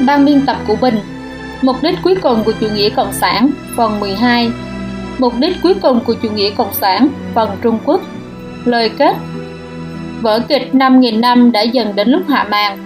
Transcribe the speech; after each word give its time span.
Ban 0.00 0.24
biên 0.24 0.46
tập 0.46 0.56
của 0.66 0.76
Bình 0.80 0.98
Mục 1.62 1.76
đích 1.82 1.98
cuối 2.02 2.14
cùng 2.22 2.44
của 2.44 2.52
chủ 2.60 2.68
nghĩa 2.74 2.88
Cộng 2.90 3.12
sản, 3.12 3.50
Phần 3.76 4.00
12 4.00 4.50
Mục 5.18 5.32
đích 5.38 5.56
cuối 5.62 5.74
cùng 5.74 6.00
của 6.00 6.14
chủ 6.14 6.30
nghĩa 6.30 6.50
Cộng 6.50 6.72
sản, 6.72 7.08
Phần 7.34 7.50
Trung 7.62 7.78
Quốc. 7.84 8.00
Lời 8.64 8.90
kết. 8.98 9.16
Vở 10.20 10.40
kịch 10.48 10.68
5.000 10.72 11.20
năm 11.20 11.52
đã 11.52 11.62
dần 11.62 11.96
đến 11.96 12.08
lúc 12.08 12.22
hạ 12.28 12.46
màn. 12.50 12.78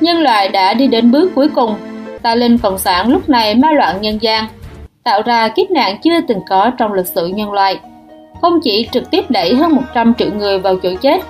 Nhân 0.00 0.18
loại 0.18 0.48
đã 0.48 0.74
đi 0.74 0.86
đến 0.86 1.10
bước 1.10 1.32
cuối 1.34 1.48
cùng. 1.54 1.74
Ta 2.22 2.34
linh 2.34 2.58
Cộng 2.58 2.78
sản 2.78 3.12
lúc 3.12 3.28
này 3.28 3.54
ma 3.54 3.70
loạn 3.72 4.00
nhân 4.00 4.18
gian, 4.22 4.44
Tạo 5.04 5.22
ra 5.22 5.48
kiếp 5.48 5.70
nạn 5.70 5.96
chưa 6.02 6.20
từng 6.28 6.40
có 6.48 6.70
trong 6.78 6.92
lịch 6.92 7.06
sử 7.06 7.26
nhân 7.26 7.52
loại. 7.52 7.80
Không 8.42 8.60
chỉ 8.62 8.88
trực 8.92 9.10
tiếp 9.10 9.24
đẩy 9.30 9.54
hơn 9.54 9.74
100 9.74 10.14
triệu 10.18 10.30
người 10.32 10.58
vào 10.58 10.76
chỗ 10.82 10.90
chết, 11.00 11.22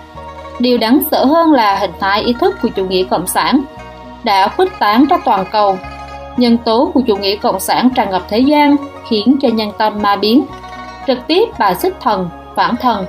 Điều 0.58 0.78
đáng 0.78 0.98
sợ 1.10 1.24
hơn 1.24 1.52
là 1.52 1.76
hình 1.76 1.90
thái 2.00 2.22
ý 2.22 2.32
thức 2.40 2.56
của 2.62 2.68
chủ 2.68 2.86
nghĩa 2.86 3.04
Cộng 3.04 3.26
sản 3.26 3.60
đã 4.26 4.48
khuếch 4.48 4.78
tán 4.78 5.04
ra 5.10 5.16
toàn 5.24 5.44
cầu. 5.52 5.78
Nhân 6.36 6.58
tố 6.58 6.90
của 6.94 7.00
chủ 7.00 7.16
nghĩa 7.16 7.36
cộng 7.36 7.60
sản 7.60 7.90
tràn 7.94 8.10
ngập 8.10 8.22
thế 8.28 8.38
gian 8.38 8.76
khiến 9.08 9.36
cho 9.42 9.48
nhân 9.48 9.70
tâm 9.78 10.02
ma 10.02 10.16
biến, 10.16 10.44
trực 11.06 11.18
tiếp 11.26 11.48
bà 11.58 11.74
xích 11.74 11.94
thần, 12.00 12.28
phản 12.56 12.76
thần. 12.76 13.06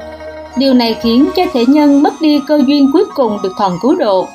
Điều 0.58 0.74
này 0.74 0.94
khiến 0.94 1.30
cho 1.36 1.44
thể 1.54 1.66
nhân 1.66 2.04
mất 2.04 2.14
đi 2.22 2.42
cơ 2.48 2.62
duyên 2.68 2.90
cuối 2.94 3.04
cùng 3.16 3.38
được 3.44 3.52
thần 3.58 3.74
cứu 3.82 3.96
độ. 3.96 4.28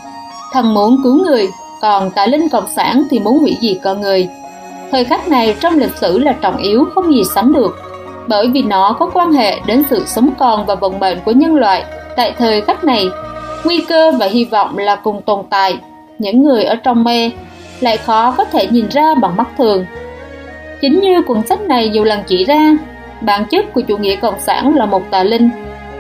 Thần 0.53 0.75
muốn 0.75 1.01
cứu 1.03 1.25
người, 1.25 1.49
còn 1.81 2.11
tại 2.11 2.29
linh 2.29 2.49
cộng 2.49 2.67
sản 2.77 3.03
thì 3.11 3.19
muốn 3.19 3.39
hủy 3.39 3.57
diệt 3.61 3.77
con 3.85 4.01
người. 4.01 4.29
Thời 4.91 5.05
khắc 5.05 5.29
này 5.29 5.57
trong 5.61 5.79
lịch 5.79 5.97
sử 5.97 6.19
là 6.19 6.33
trọng 6.33 6.57
yếu 6.57 6.85
không 6.95 7.15
gì 7.15 7.23
sánh 7.35 7.53
được, 7.53 7.79
bởi 8.29 8.49
vì 8.49 8.63
nó 8.63 8.97
có 8.99 9.11
quan 9.15 9.33
hệ 9.33 9.61
đến 9.67 9.83
sự 9.91 10.05
sống 10.07 10.31
còn 10.39 10.67
và 10.67 10.75
vận 10.75 11.01
mệnh 11.01 11.19
của 11.25 11.33
nhân 11.33 11.55
loại 11.55 11.85
tại 12.17 12.35
thời 12.39 12.61
khắc 12.61 12.85
này. 12.85 13.05
Nguy 13.65 13.85
cơ 13.89 14.13
và 14.13 14.27
hy 14.27 14.45
vọng 14.45 14.79
là 14.79 14.97
cùng 14.97 15.23
tồn 15.23 15.39
tại 15.51 15.79
những 16.19 16.43
người 16.43 16.65
ở 16.65 16.75
trong 16.75 17.05
mê 17.05 17.31
lại 17.81 17.97
khó 17.97 18.35
có 18.39 18.45
thể 18.45 18.67
nhìn 18.67 18.89
ra 18.89 19.15
bằng 19.15 19.37
mắt 19.37 19.47
thường. 19.59 19.87
Chính 20.81 21.01
như 21.01 21.23
cuốn 21.23 21.47
sách 21.47 21.61
này 21.61 21.89
nhiều 21.89 22.05
lần 22.05 22.21
chỉ 22.27 22.45
ra, 22.45 22.77
bản 23.21 23.45
chất 23.51 23.73
của 23.73 23.81
chủ 23.81 23.97
nghĩa 23.97 24.17
cộng 24.17 24.41
sản 24.41 24.77
là 24.77 24.87
một 24.87 25.11
tà 25.11 25.23
linh. 25.23 25.51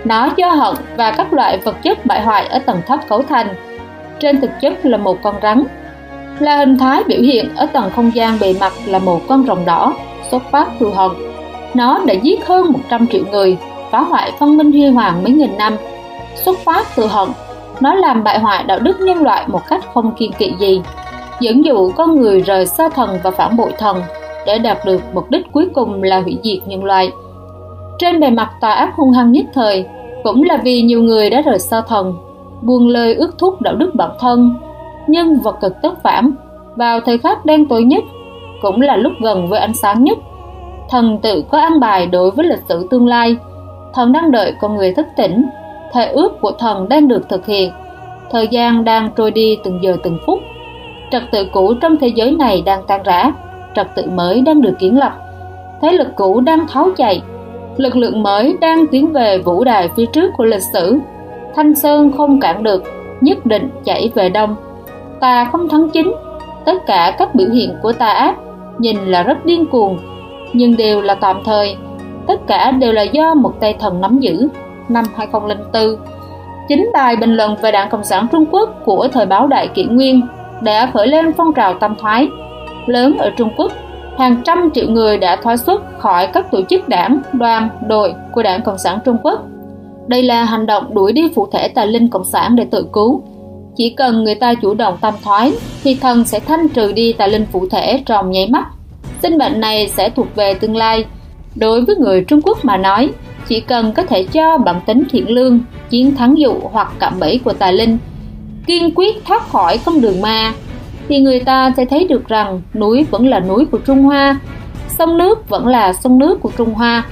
Nó 0.04 0.28
do 0.36 0.48
hận 0.50 0.74
và 0.96 1.10
các 1.10 1.32
loại 1.32 1.58
vật 1.58 1.82
chất 1.82 2.06
bại 2.06 2.22
hoại 2.22 2.46
ở 2.46 2.58
tầng 2.58 2.80
thấp 2.86 3.00
cấu 3.08 3.22
thành. 3.22 3.48
Trên 4.20 4.40
thực 4.40 4.50
chất 4.60 4.86
là 4.86 4.96
một 4.96 5.22
con 5.22 5.34
rắn, 5.42 5.64
là 6.38 6.56
hình 6.56 6.78
thái 6.78 7.02
biểu 7.06 7.20
hiện 7.20 7.48
ở 7.56 7.66
tầng 7.66 7.90
không 7.96 8.14
gian 8.14 8.38
bề 8.40 8.54
mặt 8.60 8.72
là 8.86 8.98
một 8.98 9.20
con 9.28 9.46
rồng 9.46 9.64
đỏ, 9.64 9.94
xuất 10.30 10.42
phát 10.50 10.68
từ 10.78 10.90
hận. 10.94 11.10
Nó 11.74 12.00
đã 12.06 12.14
giết 12.14 12.46
hơn 12.46 12.72
100 12.72 13.06
triệu 13.06 13.24
người, 13.30 13.56
phá 13.90 14.00
hoại 14.00 14.32
văn 14.38 14.56
minh 14.56 14.72
huy 14.72 14.86
hoàng 14.86 15.22
mấy 15.22 15.32
nghìn 15.32 15.56
năm. 15.58 15.76
Xuất 16.34 16.58
phát 16.58 16.86
từ 16.96 17.06
hận 17.06 17.28
nó 17.82 17.94
làm 17.94 18.24
bại 18.24 18.38
hoại 18.38 18.64
đạo 18.64 18.78
đức 18.78 19.00
nhân 19.00 19.22
loại 19.22 19.44
một 19.48 19.60
cách 19.68 19.84
không 19.94 20.14
kiên 20.14 20.32
kỵ 20.32 20.54
gì, 20.58 20.82
dẫn 21.40 21.64
dụ 21.64 21.90
con 21.96 22.20
người 22.20 22.40
rời 22.40 22.66
xa 22.66 22.88
thần 22.88 23.18
và 23.22 23.30
phản 23.30 23.56
bội 23.56 23.72
thần 23.78 24.02
để 24.46 24.58
đạt 24.58 24.78
được 24.86 25.00
mục 25.14 25.30
đích 25.30 25.52
cuối 25.52 25.68
cùng 25.74 26.02
là 26.02 26.20
hủy 26.20 26.38
diệt 26.42 26.58
nhân 26.66 26.84
loại. 26.84 27.12
Trên 27.98 28.20
bề 28.20 28.30
mặt 28.30 28.50
tà 28.60 28.70
ác 28.70 28.92
hung 28.96 29.12
hăng 29.12 29.32
nhất 29.32 29.44
thời, 29.54 29.86
cũng 30.24 30.42
là 30.42 30.56
vì 30.56 30.82
nhiều 30.82 31.02
người 31.02 31.30
đã 31.30 31.40
rời 31.40 31.58
xa 31.58 31.80
thần, 31.88 32.14
buông 32.62 32.88
lời 32.88 33.14
ước 33.14 33.38
thúc 33.38 33.60
đạo 33.62 33.74
đức 33.74 33.90
bản 33.94 34.10
thân, 34.20 34.54
nhưng 35.06 35.38
vật 35.38 35.56
cực 35.60 35.72
tất 35.82 36.02
phản, 36.02 36.32
vào 36.76 37.00
thời 37.00 37.18
khắc 37.18 37.44
đen 37.44 37.68
tối 37.68 37.84
nhất, 37.84 38.04
cũng 38.62 38.80
là 38.80 38.96
lúc 38.96 39.12
gần 39.22 39.48
với 39.48 39.60
ánh 39.60 39.74
sáng 39.74 40.04
nhất. 40.04 40.18
Thần 40.90 41.18
tự 41.22 41.44
có 41.50 41.58
an 41.58 41.80
bài 41.80 42.06
đối 42.06 42.30
với 42.30 42.46
lịch 42.46 42.62
sử 42.68 42.86
tương 42.90 43.06
lai, 43.06 43.36
thần 43.94 44.12
đang 44.12 44.30
đợi 44.30 44.54
con 44.60 44.76
người 44.76 44.94
thức 44.94 45.06
tỉnh 45.16 45.44
Thể 45.92 46.06
ước 46.06 46.40
của 46.40 46.52
thần 46.52 46.88
đang 46.88 47.08
được 47.08 47.28
thực 47.28 47.46
hiện, 47.46 47.72
thời 48.30 48.48
gian 48.48 48.84
đang 48.84 49.10
trôi 49.16 49.30
đi 49.30 49.58
từng 49.64 49.78
giờ 49.82 49.96
từng 50.02 50.18
phút. 50.26 50.38
Trật 51.10 51.22
tự 51.32 51.44
cũ 51.52 51.74
trong 51.80 51.96
thế 51.96 52.08
giới 52.08 52.30
này 52.30 52.62
đang 52.66 52.82
tan 52.86 53.02
rã, 53.04 53.32
trật 53.76 53.94
tự 53.94 54.02
mới 54.14 54.40
đang 54.40 54.60
được 54.60 54.74
kiến 54.78 54.98
lập. 54.98 55.12
Thế 55.82 55.92
lực 55.92 56.08
cũ 56.16 56.40
đang 56.40 56.66
tháo 56.66 56.88
chạy, 56.96 57.22
lực 57.76 57.96
lượng 57.96 58.22
mới 58.22 58.56
đang 58.60 58.86
tiến 58.86 59.12
về 59.12 59.38
vũ 59.38 59.64
đài 59.64 59.88
phía 59.96 60.06
trước 60.06 60.30
của 60.36 60.44
lịch 60.44 60.62
sử. 60.72 60.98
Thanh 61.54 61.74
Sơn 61.74 62.12
không 62.12 62.40
cản 62.40 62.62
được, 62.62 62.84
nhất 63.20 63.46
định 63.46 63.70
chảy 63.84 64.10
về 64.14 64.28
đông. 64.28 64.56
Ta 65.20 65.44
không 65.44 65.68
thắng 65.68 65.90
chính, 65.90 66.12
tất 66.64 66.86
cả 66.86 67.16
các 67.18 67.34
biểu 67.34 67.48
hiện 67.48 67.74
của 67.82 67.92
ta 67.92 68.06
ác 68.06 68.36
nhìn 68.78 68.96
là 68.96 69.22
rất 69.22 69.44
điên 69.44 69.66
cuồng, 69.66 69.98
nhưng 70.52 70.76
đều 70.76 71.00
là 71.00 71.14
tạm 71.14 71.42
thời, 71.44 71.76
tất 72.26 72.46
cả 72.46 72.70
đều 72.70 72.92
là 72.92 73.02
do 73.02 73.34
một 73.34 73.60
tay 73.60 73.74
thần 73.78 74.00
nắm 74.00 74.18
giữ 74.18 74.48
năm 74.92 75.04
2004. 75.16 75.96
Chính 76.68 76.90
bài 76.92 77.16
bình 77.16 77.36
luận 77.36 77.56
về 77.62 77.72
Đảng 77.72 77.90
Cộng 77.90 78.04
sản 78.04 78.26
Trung 78.32 78.44
Quốc 78.50 78.70
của 78.84 79.08
thời 79.12 79.26
báo 79.26 79.46
Đại 79.46 79.68
Kỷ 79.68 79.84
Nguyên 79.84 80.20
đã 80.62 80.90
khởi 80.94 81.06
lên 81.06 81.32
phong 81.32 81.52
trào 81.52 81.74
tam 81.74 81.94
thoái 82.00 82.28
lớn 82.86 83.16
ở 83.18 83.30
Trung 83.36 83.50
Quốc. 83.56 83.72
Hàng 84.18 84.42
trăm 84.44 84.70
triệu 84.74 84.90
người 84.90 85.18
đã 85.18 85.36
thoái 85.36 85.56
xuất 85.56 85.82
khỏi 85.98 86.26
các 86.26 86.50
tổ 86.50 86.60
chức 86.70 86.88
đảng, 86.88 87.22
đoàn, 87.32 87.68
đội 87.88 88.14
của 88.32 88.42
Đảng 88.42 88.62
Cộng 88.62 88.78
sản 88.78 88.98
Trung 89.04 89.16
Quốc. 89.22 89.42
Đây 90.06 90.22
là 90.22 90.44
hành 90.44 90.66
động 90.66 90.94
đuổi 90.94 91.12
đi 91.12 91.30
phụ 91.34 91.48
thể 91.52 91.68
tài 91.68 91.86
linh 91.86 92.08
Cộng 92.08 92.24
sản 92.24 92.56
để 92.56 92.64
tự 92.70 92.86
cứu. 92.92 93.22
Chỉ 93.76 93.90
cần 93.90 94.24
người 94.24 94.34
ta 94.34 94.54
chủ 94.54 94.74
động 94.74 94.96
tam 95.00 95.14
thoái 95.24 95.52
thì 95.84 95.94
thần 95.94 96.24
sẽ 96.24 96.40
thanh 96.40 96.68
trừ 96.68 96.92
đi 96.92 97.12
tài 97.12 97.28
linh 97.28 97.46
phụ 97.52 97.66
thể 97.70 98.02
trong 98.06 98.30
nháy 98.30 98.48
mắt. 98.48 98.64
Sinh 99.22 99.38
bệnh 99.38 99.60
này 99.60 99.88
sẽ 99.88 100.10
thuộc 100.10 100.26
về 100.36 100.54
tương 100.54 100.76
lai. 100.76 101.04
Đối 101.54 101.84
với 101.84 101.96
người 101.96 102.24
Trung 102.24 102.40
Quốc 102.42 102.58
mà 102.64 102.76
nói, 102.76 103.10
chỉ 103.48 103.60
cần 103.60 103.92
có 103.92 104.02
thể 104.02 104.26
cho 104.32 104.58
bản 104.58 104.80
tính 104.86 105.04
thiện 105.10 105.30
lương, 105.30 105.60
chiến 105.90 106.16
thắng 106.16 106.38
dụ 106.38 106.54
hoặc 106.72 106.92
cạm 106.98 107.20
bẫy 107.20 107.40
của 107.44 107.52
tài 107.52 107.72
linh, 107.72 107.98
kiên 108.66 108.94
quyết 108.94 109.24
thoát 109.24 109.48
khỏi 109.48 109.80
con 109.84 110.00
đường 110.00 110.20
ma, 110.20 110.52
thì 111.08 111.18
người 111.18 111.40
ta 111.40 111.72
sẽ 111.76 111.84
thấy 111.84 112.08
được 112.08 112.28
rằng 112.28 112.62
núi 112.74 113.06
vẫn 113.10 113.28
là 113.28 113.40
núi 113.40 113.64
của 113.64 113.78
Trung 113.78 114.02
Hoa, 114.02 114.38
sông 114.98 115.18
nước 115.18 115.48
vẫn 115.48 115.66
là 115.66 115.92
sông 115.92 116.18
nước 116.18 116.40
của 116.40 116.50
Trung 116.56 116.74
Hoa, 116.74 117.04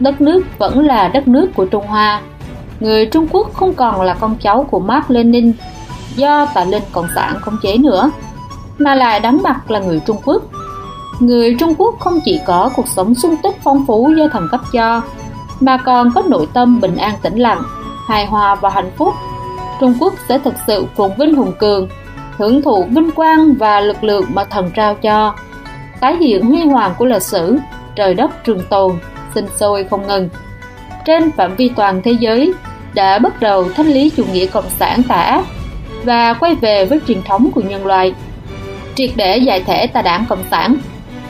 đất 0.00 0.20
nước 0.20 0.44
vẫn 0.58 0.86
là 0.86 1.08
đất 1.08 1.28
nước 1.28 1.50
của 1.56 1.64
Trung 1.64 1.86
Hoa. 1.86 2.20
Người 2.80 3.06
Trung 3.06 3.26
Quốc 3.30 3.52
không 3.52 3.74
còn 3.74 4.02
là 4.02 4.14
con 4.14 4.36
cháu 4.42 4.66
của 4.70 4.80
Mark 4.80 5.10
Lenin 5.10 5.52
do 6.16 6.46
tà 6.46 6.64
linh 6.64 6.82
cộng 6.92 7.06
sản 7.14 7.34
khống 7.40 7.56
chế 7.62 7.76
nữa, 7.76 8.10
mà 8.78 8.94
lại 8.94 9.20
đáng 9.20 9.42
mặt 9.42 9.70
là 9.70 9.78
người 9.78 10.00
Trung 10.06 10.16
Quốc. 10.24 10.42
Người 11.20 11.56
Trung 11.60 11.74
Quốc 11.78 11.94
không 12.00 12.18
chỉ 12.24 12.40
có 12.46 12.70
cuộc 12.76 12.88
sống 12.88 13.14
sung 13.14 13.34
túc 13.42 13.56
phong 13.62 13.86
phú 13.86 14.12
do 14.18 14.28
thần 14.28 14.48
cấp 14.50 14.60
cho 14.72 15.02
mà 15.64 15.76
còn 15.76 16.10
có 16.14 16.22
nội 16.28 16.46
tâm 16.52 16.80
bình 16.80 16.96
an 16.96 17.14
tĩnh 17.22 17.38
lặng, 17.38 17.62
hài 18.08 18.26
hòa 18.26 18.54
và 18.54 18.70
hạnh 18.70 18.90
phúc. 18.96 19.14
Trung 19.80 19.94
Quốc 20.00 20.14
sẽ 20.28 20.38
thực 20.38 20.54
sự 20.66 20.86
phồn 20.96 21.10
vinh 21.18 21.34
hùng 21.34 21.52
cường, 21.58 21.88
hưởng 22.36 22.62
thụ 22.62 22.84
vinh 22.84 23.10
quang 23.10 23.54
và 23.54 23.80
lực 23.80 24.04
lượng 24.04 24.24
mà 24.28 24.44
thần 24.44 24.70
trao 24.74 24.94
cho. 24.94 25.34
Tái 26.00 26.16
hiện 26.16 26.46
huy 26.46 26.64
hoàng 26.64 26.94
của 26.98 27.04
lịch 27.04 27.22
sử, 27.22 27.58
trời 27.96 28.14
đất 28.14 28.44
trường 28.44 28.62
tồn, 28.70 28.92
sinh 29.34 29.46
sôi 29.56 29.84
không 29.84 30.06
ngừng. 30.06 30.28
Trên 31.04 31.30
phạm 31.30 31.56
vi 31.56 31.68
toàn 31.68 32.02
thế 32.04 32.12
giới 32.20 32.54
đã 32.94 33.18
bắt 33.18 33.40
đầu 33.40 33.68
thanh 33.76 33.86
lý 33.86 34.10
chủ 34.10 34.24
nghĩa 34.32 34.46
cộng 34.46 34.70
sản 34.70 35.02
tà 35.02 35.14
ác 35.14 35.44
và 36.04 36.32
quay 36.32 36.54
về 36.54 36.84
với 36.84 37.00
truyền 37.08 37.22
thống 37.22 37.50
của 37.54 37.60
nhân 37.60 37.86
loại. 37.86 38.14
Triệt 38.94 39.10
để 39.16 39.36
giải 39.36 39.62
thể 39.66 39.86
tà 39.86 40.02
đảng 40.02 40.24
cộng 40.28 40.44
sản, 40.50 40.76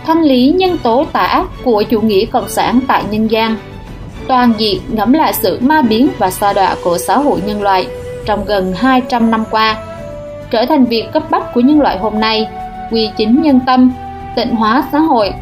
thanh 0.07 0.23
lý 0.23 0.49
nhân 0.49 0.79
tố 0.83 1.07
tà 1.13 1.21
ác 1.21 1.47
của 1.65 1.83
chủ 1.83 2.01
nghĩa 2.01 2.25
cộng 2.25 2.49
sản 2.49 2.81
tại 2.89 3.03
nhân 3.11 3.31
gian 3.31 3.57
toàn 4.29 4.53
diện 4.59 4.81
ngẫm 4.89 5.13
lại 5.13 5.33
sự 5.33 5.59
ma 5.61 5.83
biến 5.83 6.09
và 6.19 6.31
xa 6.31 6.53
đọa 6.53 6.75
của 6.85 6.99
xã 6.99 7.19
hội 7.19 7.41
nhân 7.47 7.63
loại 7.63 7.87
trong 8.27 8.45
gần 8.45 8.73
200 8.77 9.31
năm 9.31 9.45
qua. 9.51 9.77
Trở 10.51 10.67
thành 10.67 10.85
việc 10.85 11.05
cấp 11.13 11.23
bách 11.31 11.55
của 11.55 11.61
nhân 11.61 11.81
loại 11.81 11.99
hôm 11.99 12.21
nay, 12.21 12.49
quy 12.91 13.11
chính 13.17 13.43
nhân 13.43 13.61
tâm, 13.67 13.93
tịnh 14.37 14.55
hóa 14.55 14.85
xã 14.93 14.99
hội, 14.99 15.33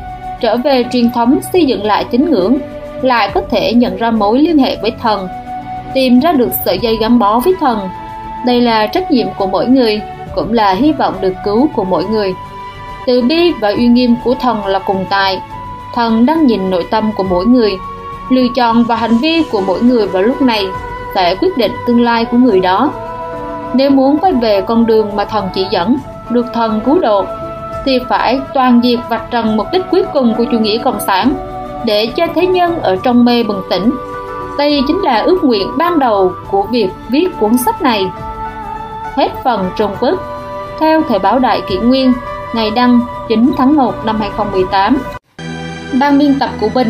trở 0.40 0.56
về 0.56 0.84
truyền 0.92 1.10
thống 1.10 1.38
xây 1.52 1.66
dựng 1.66 1.84
lại 1.84 2.04
tín 2.10 2.30
ngưỡng, 2.30 2.58
lại 3.02 3.30
có 3.34 3.40
thể 3.50 3.72
nhận 3.72 3.96
ra 3.96 4.10
mối 4.10 4.38
liên 4.38 4.58
hệ 4.58 4.76
với 4.82 4.90
thần, 5.02 5.28
tìm 5.94 6.20
ra 6.20 6.32
được 6.32 6.50
sợi 6.64 6.78
dây 6.78 6.96
gắn 6.96 7.18
bó 7.18 7.40
với 7.40 7.54
thần. 7.60 7.88
Đây 8.46 8.60
là 8.60 8.86
trách 8.86 9.10
nhiệm 9.10 9.26
của 9.38 9.46
mỗi 9.46 9.66
người, 9.66 10.00
cũng 10.34 10.52
là 10.52 10.72
hy 10.72 10.92
vọng 10.92 11.14
được 11.20 11.32
cứu 11.44 11.68
của 11.74 11.84
mỗi 11.84 12.04
người. 12.04 12.32
Từ 13.06 13.22
bi 13.22 13.52
và 13.60 13.68
uy 13.68 13.86
nghiêm 13.86 14.14
của 14.24 14.34
thần 14.34 14.66
là 14.66 14.78
cùng 14.78 15.04
tài, 15.10 15.40
thần 15.94 16.26
đang 16.26 16.46
nhìn 16.46 16.70
nội 16.70 16.84
tâm 16.90 17.10
của 17.16 17.24
mỗi 17.24 17.46
người 17.46 17.72
lựa 18.28 18.48
chọn 18.54 18.84
và 18.84 18.96
hành 18.96 19.16
vi 19.16 19.42
của 19.50 19.60
mỗi 19.66 19.82
người 19.82 20.06
vào 20.06 20.22
lúc 20.22 20.42
này 20.42 20.66
sẽ 21.14 21.34
quyết 21.34 21.56
định 21.56 21.72
tương 21.86 22.00
lai 22.00 22.24
của 22.24 22.36
người 22.36 22.60
đó. 22.60 22.92
Nếu 23.74 23.90
muốn 23.90 24.18
quay 24.18 24.32
về 24.32 24.60
con 24.60 24.86
đường 24.86 25.16
mà 25.16 25.24
thần 25.24 25.48
chỉ 25.54 25.66
dẫn, 25.70 25.96
được 26.30 26.46
thần 26.54 26.80
cứu 26.84 26.98
độ, 26.98 27.24
thì 27.84 27.98
phải 28.08 28.40
toàn 28.54 28.80
diệt 28.82 28.98
vạch 29.08 29.30
trần 29.30 29.56
mục 29.56 29.66
đích 29.72 29.82
cuối 29.90 30.04
cùng 30.12 30.34
của 30.34 30.44
chủ 30.52 30.58
nghĩa 30.58 30.78
cộng 30.78 31.00
sản 31.06 31.34
để 31.84 32.06
cho 32.16 32.26
thế 32.34 32.46
nhân 32.46 32.78
ở 32.82 32.96
trong 33.02 33.24
mê 33.24 33.42
bừng 33.42 33.62
tỉnh. 33.70 33.92
Đây 34.58 34.82
chính 34.86 34.98
là 35.02 35.18
ước 35.18 35.44
nguyện 35.44 35.68
ban 35.78 35.98
đầu 35.98 36.32
của 36.50 36.62
việc 36.62 36.88
viết 37.08 37.28
cuốn 37.40 37.58
sách 37.58 37.82
này. 37.82 38.06
Hết 39.16 39.28
phần 39.44 39.70
Trung 39.76 39.90
Quốc 40.00 40.20
theo 40.80 41.02
Thời 41.08 41.18
báo 41.18 41.38
Đại 41.38 41.62
Kỷ 41.68 41.76
Nguyên, 41.76 42.12
ngày 42.54 42.70
đăng 42.70 43.00
9 43.28 43.52
tháng 43.56 43.76
1 43.76 43.94
năm 44.04 44.20
2018 44.20 44.98
Ban 46.00 46.18
biên 46.18 46.38
tập 46.38 46.50
của 46.60 46.68
Bình 46.74 46.88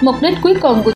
Mục 0.00 0.14
đích 0.22 0.38
cuối 0.42 0.54
cùng 0.60 0.74
của 0.76 0.86